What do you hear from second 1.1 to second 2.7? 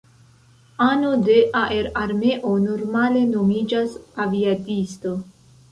de aerarmeo